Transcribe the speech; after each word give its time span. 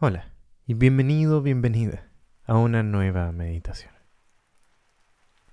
Hola 0.00 0.26
y 0.64 0.74
bienvenido, 0.74 1.42
bienvenida 1.42 2.04
a 2.46 2.56
una 2.56 2.84
nueva 2.84 3.32
meditación. 3.32 3.90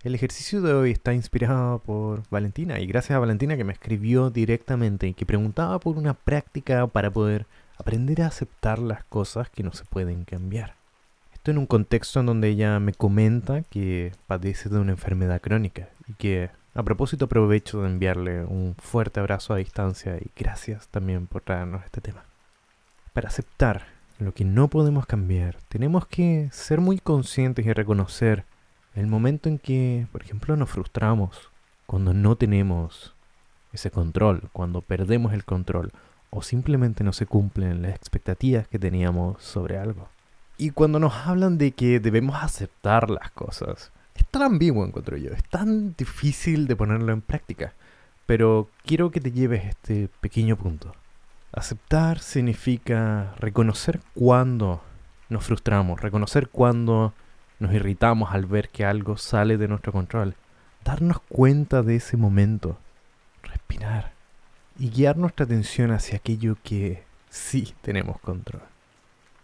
El 0.04 0.14
ejercicio 0.14 0.62
de 0.62 0.72
hoy 0.72 0.92
está 0.92 1.16
inspirado 1.16 1.80
por 1.80 2.22
Valentina 2.30 2.80
y 2.80 2.86
gracias 2.86 3.16
a 3.16 3.20
Valentina 3.20 3.58
que 3.58 3.64
me 3.64 3.74
escribió 3.74 4.30
directamente 4.30 5.08
y 5.08 5.16
que 5.16 5.26
preguntaba 5.26 5.80
por 5.80 5.98
una 5.98 6.14
práctica 6.14 6.86
para 6.86 7.10
poder 7.10 7.48
aprender 7.80 8.22
a 8.22 8.28
aceptar 8.28 8.78
las 8.78 9.04
cosas 9.06 9.50
que 9.50 9.64
no 9.64 9.74
se 9.74 9.84
pueden 9.84 10.26
cambiar. 10.26 10.76
Esto 11.34 11.50
en 11.50 11.58
un 11.58 11.66
contexto 11.66 12.20
en 12.20 12.28
donde 12.28 12.50
ella 12.50 12.80
me 12.80 12.94
comenta 12.94 13.64
que 13.64 14.12
padece 14.28 14.70
de 14.70 14.78
una 14.78 14.92
enfermedad 14.92 15.42
crónica 15.42 15.90
y 16.08 16.14
que 16.14 16.52
a 16.76 16.84
propósito 16.84 17.26
aprovecho 17.26 17.82
de 17.82 17.88
enviarle 17.88 18.44
un 18.44 18.76
fuerte 18.78 19.20
abrazo 19.20 19.56
a 19.56 19.58
distancia 19.58 20.18
y 20.18 20.30
gracias 20.36 20.88
también 20.90 21.26
por 21.26 21.42
traernos 21.42 21.84
este 21.84 22.00
tema. 22.00 22.24
Para 23.12 23.30
aceptar 23.30 23.95
lo 24.20 24.34
que 24.34 24.46
no 24.46 24.70
podemos 24.70 25.06
cambiar, 25.06 25.58
tenemos 25.68 26.08
que 26.08 26.50
ser 26.52 26.80
muy 26.80 27.00
conscientes 27.00 27.66
y 27.66 27.74
reconocer 27.74 28.46
el 28.96 29.08
momento 29.08 29.50
en 29.50 29.60
que, 29.60 30.08
por 30.12 30.22
ejemplo, 30.22 30.56
nos 30.56 30.70
frustramos, 30.70 31.50
cuando 31.86 32.14
no 32.14 32.36
tenemos 32.36 33.14
ese 33.74 33.92
control, 33.92 34.50
cuando 34.54 34.82
perdemos 34.82 35.34
el 35.34 35.44
control 35.44 35.92
o 36.30 36.42
simplemente 36.42 37.04
no 37.04 37.14
se 37.14 37.26
cumplen 37.26 37.82
las 37.82 37.96
expectativas 37.96 38.68
que 38.68 38.80
teníamos 38.80 39.42
sobre 39.44 39.78
algo. 39.78 40.10
Y 40.58 40.72
cuando 40.72 41.00
nos 41.00 41.14
hablan 41.14 41.58
de 41.58 41.72
que 41.72 42.00
debemos 42.00 42.42
aceptar 42.42 43.10
las 43.10 43.32
cosas, 43.32 43.92
es 44.16 44.26
tan 44.28 44.42
ambiguo, 44.42 44.86
encuentro 44.86 45.18
yo, 45.18 45.32
es 45.32 45.44
tan 45.44 45.94
difícil 45.96 46.68
de 46.68 46.76
ponerlo 46.76 47.12
en 47.12 47.22
práctica. 47.22 47.74
Pero 48.26 48.70
quiero 48.84 49.12
que 49.12 49.20
te 49.20 49.32
lleves 49.32 49.66
este 49.66 50.10
pequeño 50.22 50.56
punto. 50.56 50.94
Aceptar 51.56 52.20
significa 52.20 53.34
reconocer 53.40 54.02
cuando 54.14 54.84
nos 55.30 55.46
frustramos, 55.46 56.02
reconocer 56.02 56.50
cuando 56.50 57.14
nos 57.60 57.74
irritamos 57.74 58.34
al 58.34 58.46
ver 58.46 58.68
que 58.68 58.84
algo 58.84 59.16
sale 59.16 59.58
de 59.58 59.70
nuestro 59.70 59.94
control, 59.94 60.36
darnos 60.84 61.22
cuenta 61.30 61.82
de 61.82 61.96
ese 61.96 62.18
momento, 62.18 62.78
respirar 63.42 64.12
y 64.78 64.90
guiar 64.90 65.16
nuestra 65.16 65.46
atención 65.46 65.92
hacia 65.92 66.18
aquello 66.18 66.58
que 66.62 67.06
sí 67.30 67.74
tenemos 67.82 68.20
control. 68.20 68.64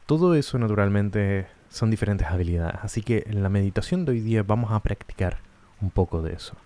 Todo 0.06 0.36
eso 0.36 0.60
naturalmente 0.60 1.48
son 1.70 1.90
diferentes 1.90 2.28
habilidades, 2.28 2.80
así 2.84 3.04
que 3.04 3.24
en 3.28 3.42
la 3.42 3.48
meditación 3.48 4.04
de 4.04 4.12
hoy 4.12 4.20
día 4.20 4.44
vamos 4.44 4.74
a 4.74 4.80
practicar 4.82 5.38
un 5.80 5.90
poco 5.90 6.22
de 6.22 6.34
eso. 6.34 6.58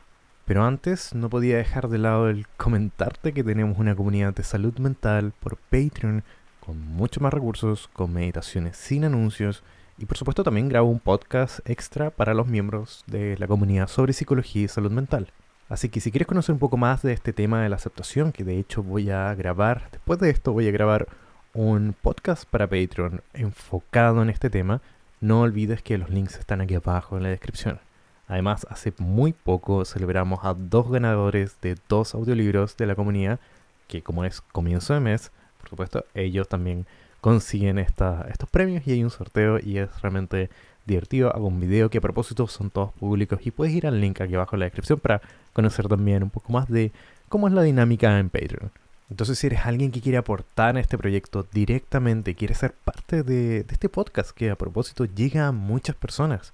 Pero 0.46 0.64
antes 0.64 1.16
no 1.16 1.30
podía 1.30 1.58
dejar 1.58 1.90
de 1.90 1.98
lado 1.98 2.30
el 2.30 2.48
comentarte 2.58 3.34
que 3.34 3.44
tenemos 3.44 3.80
una 3.80 3.96
comunidad 3.96 4.34
de 4.34 4.44
salud 4.44 4.78
mental 4.78 5.34
por 5.40 5.58
Patreon 5.58 6.24
con 6.60 6.80
muchos 6.80 7.22
más 7.22 7.34
recursos, 7.34 7.90
con 7.94 8.14
meditaciones 8.14 8.78
sin 8.78 9.06
anuncios 9.06 9.64
y 9.98 10.06
por 10.06 10.18
supuesto 10.18 10.44
también 10.44 10.70
grabo 10.70 10.90
un 10.90 11.00
podcast 11.00 11.60
extra 11.70 12.10
para 12.10 12.34
los 12.34 12.48
miembros 12.48 13.04
de 13.08 13.38
la 13.38 13.48
comunidad 13.48 13.88
sobre 13.88 14.14
psicología 14.14 14.64
y 14.64 14.68
salud 14.68 14.92
mental. 14.92 15.32
Así 15.68 15.90
que 15.90 16.00
si 16.00 16.12
quieres 16.12 16.28
conocer 16.28 16.54
un 16.54 16.60
poco 16.60 16.78
más 16.78 17.02
de 17.02 17.14
este 17.14 17.34
tema 17.34 17.64
de 17.64 17.70
la 17.70 17.78
aceptación, 17.78 18.32
que 18.32 18.44
de 18.44 18.60
hecho 18.60 18.84
voy 18.84 19.10
a 19.10 19.34
grabar, 19.34 19.90
después 19.92 20.20
de 20.20 20.30
esto 20.30 20.54
voy 20.54 20.68
a 20.68 20.72
grabar 20.72 21.08
un 21.54 21.96
podcast 22.00 22.48
para 22.48 22.68
Patreon 22.68 23.22
enfocado 23.34 24.22
en 24.22 24.30
este 24.30 24.50
tema, 24.50 24.82
no 25.22 25.42
olvides 25.42 25.82
que 25.82 25.98
los 25.98 26.10
links 26.10 26.38
están 26.38 26.62
aquí 26.62 26.76
abajo 26.76 27.18
en 27.18 27.24
la 27.24 27.30
descripción. 27.30 27.80
Además, 28.28 28.66
hace 28.70 28.94
muy 28.98 29.34
poco 29.34 29.86
celebramos 29.86 30.40
a 30.44 30.54
dos 30.54 30.90
ganadores 30.90 31.58
de 31.62 31.78
dos 31.88 32.16
audiolibros 32.16 32.76
de 32.78 32.88
la 32.88 32.96
comunidad, 32.96 33.40
que 33.88 34.02
como 34.02 34.26
es 34.26 34.42
comienzo 34.42 34.94
de 34.94 35.00
mes, 35.00 35.32
por 35.60 35.70
supuesto, 35.70 36.06
ellos 36.14 36.48
también 36.48 36.86
consiguen 37.22 37.80
estos 37.80 38.50
premios 38.52 38.86
y 38.86 38.92
hay 38.92 39.04
un 39.04 39.10
sorteo 39.10 39.58
y 39.60 39.80
es 39.80 40.02
realmente 40.02 40.52
divertido. 40.86 41.36
Hago 41.36 41.48
un 41.48 41.60
video 41.60 41.90
que 41.90 41.98
a 41.98 42.02
propósito 42.02 42.48
son 42.48 42.70
todos 42.70 42.94
públicos 42.94 43.40
y 43.44 43.50
puedes 43.50 43.74
ir 43.74 43.88
al 43.88 44.00
link 44.00 44.22
aquí 44.22 44.36
abajo 44.36 44.56
en 44.56 44.60
la 44.60 44.66
descripción 44.66 45.00
para 45.00 45.22
conocer 45.54 45.88
también 45.88 46.22
un 46.22 46.30
poco 46.30 46.54
más 46.54 46.70
de 46.70 46.92
cómo 47.28 47.48
es 47.48 47.54
la 47.56 47.64
dinámica 47.64 48.20
en 48.20 48.30
Patreon. 48.30 48.72
Entonces, 49.10 49.40
si 49.40 49.48
eres 49.48 49.66
alguien 49.66 49.92
que 49.92 50.02
quiere 50.02 50.20
aportar 50.20 50.78
a 50.78 50.80
este 50.80 50.98
proyecto 50.98 51.48
directamente, 51.52 52.36
quiere 52.36 52.54
ser 52.54 52.74
parte 52.74 53.24
de 53.24 53.66
este 53.70 53.90
podcast 53.90 54.32
que 54.32 54.52
a 54.52 54.56
propósito 54.56 55.06
llega 55.06 55.48
a 55.48 55.52
muchas 55.52 55.96
personas, 55.96 56.54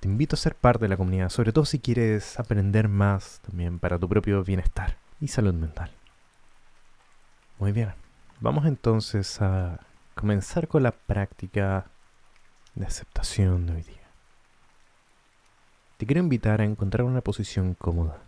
te 0.00 0.08
invito 0.08 0.36
a 0.36 0.38
ser 0.38 0.54
parte 0.54 0.84
de 0.84 0.88
la 0.88 0.96
comunidad, 0.96 1.30
sobre 1.30 1.52
todo 1.52 1.64
si 1.64 1.78
quieres 1.78 2.38
aprender 2.38 2.88
más 2.88 3.40
también 3.40 3.78
para 3.78 3.98
tu 3.98 4.08
propio 4.08 4.42
bienestar 4.44 4.96
y 5.20 5.28
salud 5.28 5.54
mental. 5.54 5.90
Muy 7.58 7.72
bien, 7.72 7.94
vamos 8.40 8.66
entonces 8.66 9.40
a 9.40 9.80
comenzar 10.14 10.68
con 10.68 10.82
la 10.82 10.92
práctica 10.92 11.86
de 12.74 12.86
aceptación 12.86 13.66
de 13.66 13.74
hoy 13.74 13.82
día. 13.82 13.96
Te 15.96 16.04
quiero 16.04 16.20
invitar 16.20 16.60
a 16.60 16.64
encontrar 16.64 17.06
una 17.06 17.22
posición 17.22 17.74
cómoda 17.74 18.18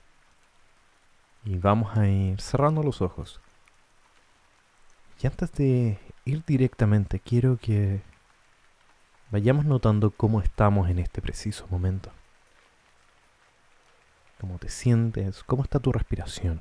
y 1.44 1.58
vamos 1.58 1.96
a 1.96 2.08
ir 2.08 2.40
cerrando 2.40 2.82
los 2.82 3.02
ojos. 3.02 3.40
Y 5.22 5.26
antes 5.26 5.52
de 5.52 5.98
ir 6.24 6.44
directamente, 6.46 7.20
quiero 7.20 7.58
que 7.58 8.00
vayamos 9.30 9.64
notando 9.64 10.10
cómo 10.10 10.40
estamos 10.40 10.88
en 10.88 10.98
este 10.98 11.20
preciso 11.20 11.66
momento. 11.68 12.10
Cómo 14.40 14.58
te 14.58 14.68
sientes, 14.68 15.42
cómo 15.42 15.62
está 15.62 15.80
tu 15.80 15.92
respiración. 15.92 16.60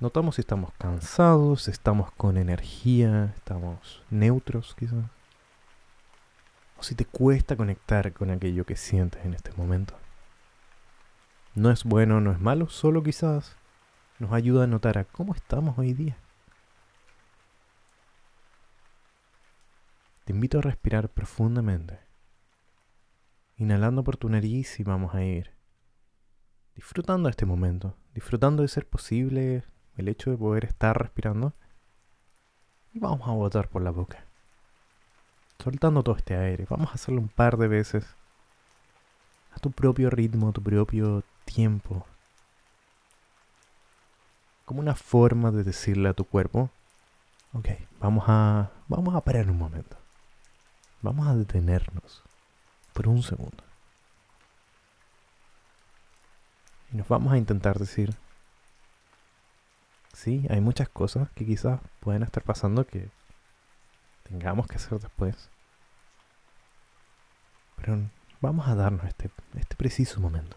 Notamos 0.00 0.34
si 0.34 0.40
estamos 0.40 0.72
cansados, 0.78 1.68
estamos 1.68 2.10
con 2.12 2.36
energía, 2.36 3.32
estamos 3.36 4.02
neutros 4.10 4.74
quizás. 4.74 5.04
O 6.76 6.82
si 6.82 6.96
te 6.96 7.04
cuesta 7.04 7.54
conectar 7.54 8.12
con 8.12 8.30
aquello 8.30 8.66
que 8.66 8.74
sientes 8.74 9.24
en 9.24 9.34
este 9.34 9.52
momento. 9.52 9.94
No 11.54 11.70
es 11.70 11.84
bueno, 11.84 12.20
no 12.20 12.32
es 12.32 12.40
malo, 12.40 12.68
solo 12.68 13.04
quizás 13.04 13.56
nos 14.18 14.32
ayuda 14.32 14.64
a 14.64 14.66
notar 14.66 14.98
a 14.98 15.04
cómo 15.04 15.34
estamos 15.34 15.78
hoy 15.78 15.92
día. 15.92 16.16
Invito 20.42 20.58
a 20.58 20.62
respirar 20.62 21.08
profundamente. 21.08 22.00
Inhalando 23.58 24.02
por 24.02 24.16
tu 24.16 24.28
nariz 24.28 24.80
y 24.80 24.82
vamos 24.82 25.14
a 25.14 25.22
ir 25.22 25.52
disfrutando 26.74 27.28
este 27.28 27.46
momento, 27.46 27.96
disfrutando 28.12 28.62
de 28.62 28.68
ser 28.68 28.88
posible 28.88 29.62
el 29.96 30.08
hecho 30.08 30.32
de 30.32 30.36
poder 30.36 30.64
estar 30.64 31.00
respirando. 31.00 31.54
Y 32.92 32.98
vamos 32.98 33.28
a 33.28 33.30
botar 33.30 33.68
por 33.68 33.82
la 33.82 33.92
boca. 33.92 34.26
Soltando 35.62 36.02
todo 36.02 36.16
este 36.16 36.36
aire. 36.36 36.66
Vamos 36.68 36.90
a 36.90 36.94
hacerlo 36.94 37.20
un 37.20 37.28
par 37.28 37.56
de 37.56 37.68
veces. 37.68 38.04
A 39.52 39.60
tu 39.60 39.70
propio 39.70 40.10
ritmo, 40.10 40.48
a 40.48 40.52
tu 40.52 40.60
propio 40.60 41.22
tiempo. 41.44 42.04
Como 44.64 44.80
una 44.80 44.96
forma 44.96 45.52
de 45.52 45.62
decirle 45.62 46.08
a 46.08 46.14
tu 46.14 46.24
cuerpo, 46.24 46.68
ok, 47.52 47.68
vamos 48.00 48.24
a, 48.26 48.72
vamos 48.88 49.14
a 49.14 49.20
parar 49.20 49.48
un 49.48 49.58
momento. 49.58 50.01
Vamos 51.02 51.26
a 51.26 51.34
detenernos 51.34 52.22
por 52.92 53.08
un 53.08 53.24
segundo. 53.24 53.64
Y 56.92 56.96
nos 56.96 57.08
vamos 57.08 57.32
a 57.32 57.38
intentar 57.38 57.78
decir, 57.78 58.14
sí, 60.12 60.46
hay 60.48 60.60
muchas 60.60 60.88
cosas 60.88 61.28
que 61.30 61.44
quizás 61.44 61.80
pueden 61.98 62.22
estar 62.22 62.44
pasando 62.44 62.86
que 62.86 63.10
tengamos 64.22 64.68
que 64.68 64.76
hacer 64.76 65.00
después. 65.00 65.50
Pero 67.76 67.98
vamos 68.40 68.68
a 68.68 68.76
darnos 68.76 69.04
este, 69.04 69.28
este 69.56 69.74
preciso 69.74 70.20
momento. 70.20 70.56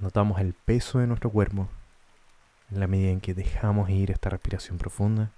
Notamos 0.00 0.40
el 0.40 0.54
peso 0.54 0.98
de 0.98 1.06
nuestro 1.06 1.30
cuerpo 1.30 1.68
en 2.72 2.80
la 2.80 2.88
medida 2.88 3.10
en 3.10 3.20
que 3.20 3.34
dejamos 3.34 3.90
ir 3.90 4.10
esta 4.10 4.28
respiración 4.30 4.76
profunda 4.76 5.30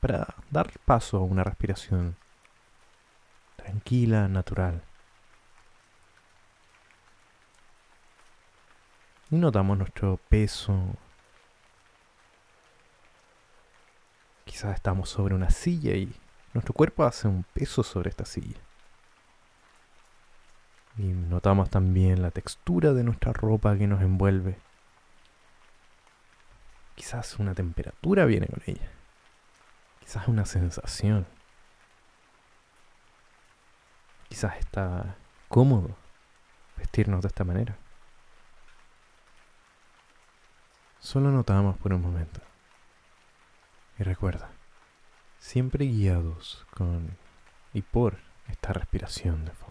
para 0.00 0.34
dar 0.50 0.70
paso 0.84 1.18
a 1.18 1.22
una 1.22 1.44
respiración 1.44 2.16
tranquila, 3.56 4.28
natural. 4.28 4.82
Y 9.30 9.36
notamos 9.36 9.76
nuestro 9.76 10.18
peso. 10.28 10.96
Quizás 14.44 14.74
estamos 14.74 15.10
sobre 15.10 15.34
una 15.34 15.50
silla 15.50 15.94
y 15.94 16.14
nuestro 16.54 16.72
cuerpo 16.72 17.04
hace 17.04 17.28
un 17.28 17.44
peso 17.44 17.82
sobre 17.82 18.08
esta 18.08 18.24
silla. 18.24 18.58
Y 20.96 21.02
notamos 21.02 21.68
también 21.68 22.22
la 22.22 22.30
textura 22.30 22.92
de 22.92 23.04
nuestra 23.04 23.32
ropa 23.32 23.76
que 23.76 23.86
nos 23.86 24.00
envuelve. 24.00 24.56
Quizás 26.94 27.38
una 27.38 27.54
temperatura 27.54 28.24
viene 28.24 28.46
con 28.46 28.62
ella. 28.66 28.97
Quizás 30.08 30.26
una 30.26 30.46
sensación. 30.46 31.26
Quizás 34.30 34.56
está 34.56 35.16
cómodo 35.50 35.98
vestirnos 36.78 37.20
de 37.20 37.28
esta 37.28 37.44
manera. 37.44 37.76
Solo 40.98 41.30
notamos 41.30 41.76
por 41.76 41.92
un 41.92 42.00
momento. 42.00 42.40
Y 43.98 44.02
recuerda, 44.02 44.50
siempre 45.40 45.84
guiados 45.84 46.64
con 46.74 47.18
y 47.74 47.82
por 47.82 48.16
esta 48.48 48.72
respiración 48.72 49.44
de 49.44 49.52
fondo. 49.52 49.67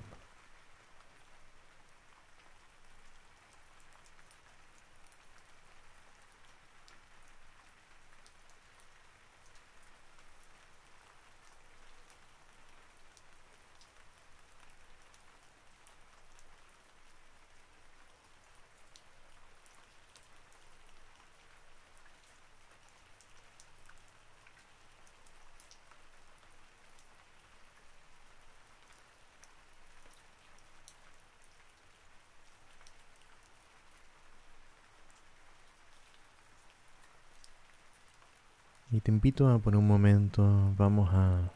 Y 38.97 39.01
te 39.01 39.11
invito 39.11 39.47
a 39.47 39.59
por 39.59 39.75
un 39.75 39.85
momento, 39.85 40.73
vamos 40.75 41.07
a 41.13 41.51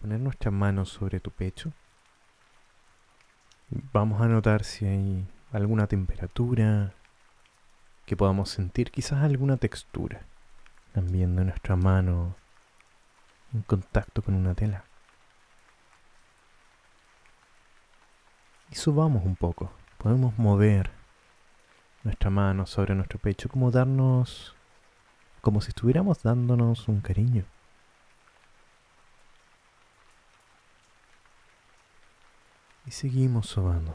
poner 0.00 0.18
nuestras 0.18 0.52
manos 0.52 0.88
sobre 0.88 1.20
tu 1.20 1.30
pecho. 1.30 1.72
Vamos 3.92 4.20
a 4.20 4.26
notar 4.26 4.64
si 4.64 4.84
hay 4.84 5.24
alguna 5.52 5.86
temperatura 5.86 6.94
que 8.06 8.16
podamos 8.16 8.50
sentir, 8.50 8.90
quizás 8.90 9.22
alguna 9.22 9.56
textura 9.56 10.22
también 10.92 11.36
de 11.36 11.44
nuestra 11.44 11.76
mano 11.76 12.34
en 13.54 13.62
contacto 13.62 14.20
con 14.20 14.34
una 14.34 14.56
tela. 14.56 14.82
Y 18.68 18.74
subamos 18.74 19.24
un 19.24 19.36
poco, 19.36 19.70
podemos 19.98 20.36
mover 20.38 20.90
nuestra 22.02 22.30
mano 22.30 22.66
sobre 22.66 22.96
nuestro 22.96 23.20
pecho, 23.20 23.48
como 23.48 23.70
darnos 23.70 24.56
como 25.42 25.60
si 25.60 25.68
estuviéramos 25.70 26.22
dándonos 26.22 26.88
un 26.88 27.00
cariño. 27.00 27.44
Y 32.86 32.92
seguimos 32.92 33.48
sobando. 33.48 33.94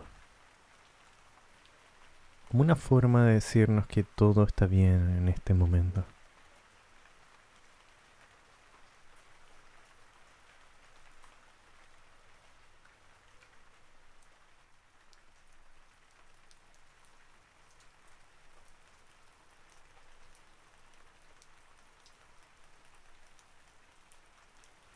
Como 2.49 2.61
una 2.63 2.75
forma 2.75 3.25
de 3.25 3.35
decirnos 3.35 3.87
que 3.87 4.03
todo 4.03 4.43
está 4.43 4.67
bien 4.67 5.17
en 5.17 5.29
este 5.29 5.53
momento. 5.53 6.05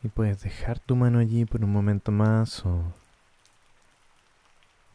Y 0.02 0.08
puedes 0.08 0.42
dejar 0.42 0.80
tu 0.80 0.96
mano 0.96 1.18
allí 1.20 1.44
por 1.44 1.64
un 1.64 1.72
momento 1.72 2.10
más 2.10 2.64
o 2.66 2.92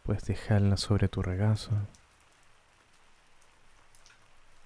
puedes 0.03 0.25
dejarla 0.25 0.77
sobre 0.77 1.07
tu 1.09 1.21
regazo. 1.21 1.71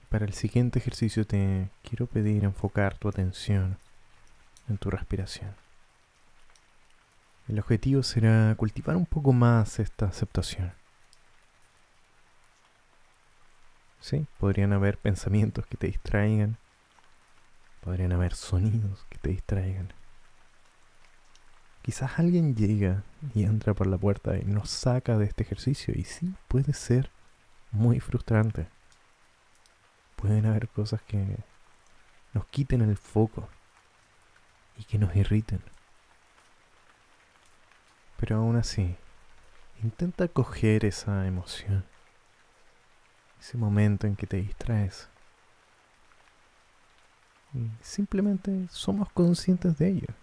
Para 0.10 0.26
el 0.26 0.34
siguiente 0.34 0.78
ejercicio 0.78 1.26
te 1.26 1.70
quiero 1.84 2.06
pedir 2.06 2.44
enfocar 2.44 2.96
tu 2.98 3.10
atención 3.10 3.78
en 4.68 4.78
tu 4.78 4.90
respiración. 4.92 5.56
El 7.48 7.60
objetivo 7.60 8.04
será 8.04 8.54
cultivar 8.56 8.96
un 8.96 9.06
poco 9.06 9.34
más 9.34 9.80
esta 9.80 10.06
aceptación. 10.06 10.74
Sí, 14.00 14.28
podrían 14.38 14.74
haber 14.74 14.98
pensamientos 15.00 15.66
que 15.66 15.78
te 15.78 15.88
distraigan, 15.88 16.58
podrían 17.82 18.12
haber 18.12 18.36
sonidos 18.36 19.06
que 19.10 19.18
te 19.18 19.30
distraigan. 19.30 20.01
Quizás 21.82 22.20
alguien 22.20 22.56
llega 22.56 23.04
y 23.34 23.44
entra 23.44 23.74
por 23.74 23.88
la 23.88 23.98
puerta 23.98 24.38
y 24.38 24.46
nos 24.46 24.70
saca 24.70 25.18
de 25.18 25.26
este 25.26 25.44
ejercicio 25.44 25.94
y 25.98 26.04
sí, 26.04 26.36
puede 26.48 26.74
ser 26.74 27.10
muy 27.72 28.00
frustrante. 28.00 28.68
Pueden 30.16 30.46
haber 30.46 30.68
cosas 30.68 31.02
que 31.02 31.38
nos 32.34 32.46
quiten 32.48 32.82
el 32.82 32.98
foco 32.98 33.50
y 34.78 34.84
que 34.84 35.00
nos 35.00 35.16
irriten. 35.16 35.62
Pero 38.20 38.38
aún 38.38 38.58
así, 38.58 38.96
intenta 39.82 40.28
coger 40.28 40.86
esa 40.86 41.26
emoción, 41.26 41.84
ese 43.40 43.58
momento 43.58 44.06
en 44.06 44.16
que 44.16 44.28
te 44.28 44.38
distraes. 44.38 45.10
Y 47.56 47.72
simplemente 47.82 48.68
somos 48.70 49.12
conscientes 49.12 49.80
de 49.80 49.90
ello 49.90 50.21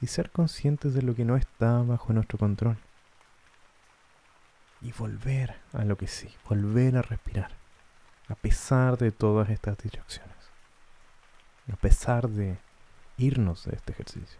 y 0.00 0.06
ser 0.06 0.30
conscientes 0.30 0.94
de 0.94 1.02
lo 1.02 1.14
que 1.14 1.24
no 1.24 1.36
está 1.36 1.82
bajo 1.82 2.12
nuestro 2.12 2.38
control. 2.38 2.78
Y 4.82 4.92
volver 4.92 5.56
a 5.72 5.84
lo 5.84 5.96
que 5.96 6.06
sí, 6.06 6.34
volver 6.48 6.96
a 6.96 7.02
respirar, 7.02 7.52
a 8.28 8.34
pesar 8.34 8.98
de 8.98 9.10
todas 9.10 9.48
estas 9.48 9.78
distracciones, 9.78 10.36
a 11.72 11.76
pesar 11.76 12.28
de 12.28 12.58
irnos 13.16 13.64
de 13.64 13.76
este 13.76 13.92
ejercicio, 13.92 14.38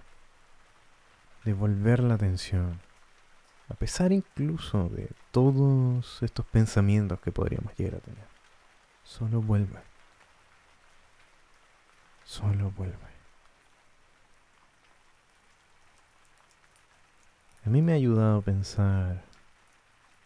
de 1.44 1.54
volver 1.54 2.00
la 2.00 2.14
atención, 2.14 2.80
a 3.68 3.74
pesar 3.74 4.12
incluso 4.12 4.88
de 4.90 5.10
todos 5.30 6.22
estos 6.22 6.46
pensamientos 6.46 7.20
que 7.20 7.32
podríamos 7.32 7.74
llegar 7.76 7.96
a 7.96 8.00
tener. 8.00 8.26
Solo 9.02 9.40
vuelve. 9.40 9.80
Solo 12.24 12.70
vuelve. 12.72 13.15
A 17.66 17.68
mí 17.68 17.82
me 17.82 17.90
ha 17.90 17.96
ayudado 17.96 18.38
a 18.38 18.42
pensar 18.42 19.24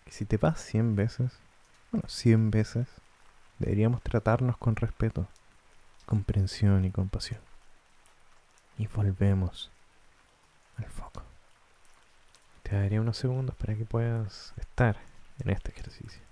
que 0.05 0.13
si 0.13 0.27
te 0.27 0.37
vas 0.37 0.61
100 0.61 0.95
veces, 0.95 1.33
bueno, 1.91 2.07
100 2.07 2.51
veces, 2.51 2.87
deberíamos 3.59 4.03
tratarnos 4.03 4.59
con 4.59 4.76
respeto, 4.76 5.26
comprensión 6.05 6.85
y 6.85 6.91
compasión. 6.91 7.41
Y 8.76 8.88
volvemos 8.88 9.73
al 10.76 10.85
foco. 10.85 11.23
Te 12.62 12.76
daría 12.76 13.00
unos 13.00 13.17
segundos 13.17 13.57
para 13.57 13.75
que 13.75 13.87
puedas 13.87 14.53
estar 14.59 14.99
en 15.38 15.49
este 15.49 15.71
ejercicio. 15.71 16.30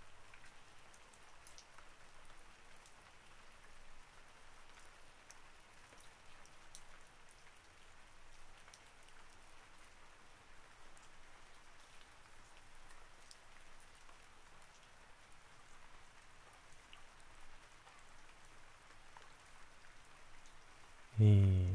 Y 21.18 21.66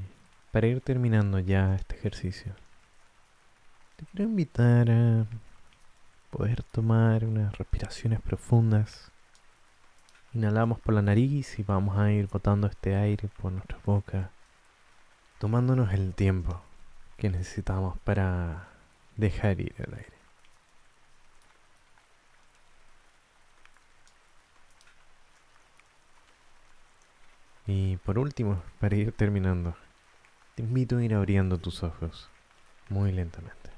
para 0.51 0.67
ir 0.67 0.79
terminando 0.81 1.39
ya 1.39 1.75
este 1.75 1.95
ejercicio, 1.95 2.53
te 3.97 4.05
quiero 4.05 4.29
invitar 4.29 4.89
a 4.89 5.25
poder 6.29 6.63
tomar 6.63 7.25
unas 7.25 7.57
respiraciones 7.57 8.21
profundas. 8.21 9.11
Inhalamos 10.33 10.79
por 10.79 10.93
la 10.95 11.01
nariz 11.01 11.59
y 11.59 11.63
vamos 11.63 11.97
a 11.97 12.11
ir 12.11 12.27
botando 12.27 12.67
este 12.67 12.95
aire 12.95 13.29
por 13.41 13.51
nuestra 13.51 13.77
boca, 13.85 14.31
tomándonos 15.39 15.93
el 15.93 16.13
tiempo 16.13 16.61
que 17.17 17.29
necesitamos 17.29 17.99
para 17.99 18.69
dejar 19.17 19.59
ir 19.59 19.75
el 19.77 19.93
aire. 19.93 20.22
Y 27.67 27.97
por 27.97 28.19
último, 28.19 28.61
para 28.79 28.95
ir 28.95 29.11
terminando, 29.11 29.75
te 30.55 30.63
invito 30.63 30.97
a 30.97 31.03
ir 31.03 31.13
abriendo 31.13 31.57
tus 31.57 31.83
ojos 31.83 32.29
muy 32.89 33.11
lentamente. 33.11 33.71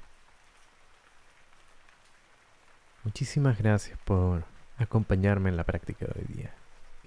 Muchísimas 3.04 3.56
gracias 3.56 3.98
por 4.04 4.44
acompañarme 4.78 5.48
en 5.48 5.56
la 5.56 5.64
práctica 5.64 6.06
de 6.06 6.20
hoy 6.20 6.34
día. 6.34 6.54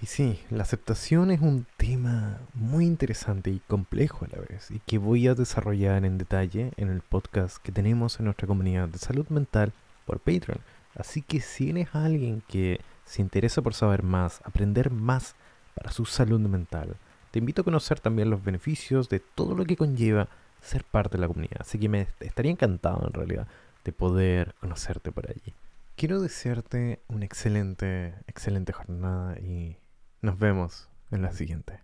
Y 0.02 0.06
sí, 0.06 0.40
la 0.50 0.64
aceptación 0.64 1.30
es 1.30 1.42
un 1.42 1.66
tema 1.76 2.40
muy 2.54 2.86
interesante 2.86 3.50
y 3.50 3.60
complejo 3.60 4.24
a 4.24 4.30
la 4.30 4.42
vez 4.42 4.72
y 4.72 4.80
que 4.80 4.98
voy 4.98 5.28
a 5.28 5.36
desarrollar 5.36 6.06
en 6.06 6.18
detalle 6.18 6.72
en 6.78 6.90
el 6.90 7.02
podcast 7.02 7.58
que 7.58 7.74
tenemos 7.74 8.18
en 8.18 8.26
nuestra 8.26 8.48
comunidad 8.48 8.88
de 8.88 8.98
salud 8.98 9.28
mental 9.28 9.74
por 10.06 10.20
Patreon. 10.20 10.62
Así 10.96 11.22
que 11.22 11.42
si 11.42 11.72
eres 11.72 11.94
alguien 11.94 12.42
que 12.48 12.80
se 13.04 13.22
interesa 13.22 13.62
por 13.62 13.74
saber 13.74 14.04
más, 14.04 14.40
aprender 14.46 14.90
más 14.90 15.36
para 15.80 15.92
su 15.92 16.06
salud 16.06 16.42
mental, 16.42 16.98
te 17.32 17.40
invito 17.40 17.62
a 17.62 17.64
conocer 17.64 18.02
también 18.02 18.30
los 18.30 18.44
beneficios 18.44 19.08
de 19.08 19.22
todo 19.22 19.56
lo 19.56 19.64
que 19.64 19.78
conlleva 19.78 20.28
ser 20.62 20.84
parte 20.84 21.16
de 21.16 21.22
la 21.22 21.28
comunidad. 21.30 21.62
Así 21.62 21.80
que 21.80 21.88
me 21.88 22.08
estaría 22.20 22.52
encantado 22.52 23.08
en 23.08 23.14
realidad 23.14 23.48
de 23.86 23.94
poder 23.94 24.56
conocerte 24.60 25.14
por 25.14 25.30
allí. 25.30 25.54
Quiero 25.96 26.20
desearte 26.20 27.00
una 27.08 27.24
excelente, 27.24 28.14
excelente 28.28 28.74
jornada 28.74 29.40
y 29.40 29.78
nos 30.22 30.38
vemos 30.38 30.90
en 31.12 31.22
la 31.22 31.32
siguiente. 31.32 31.80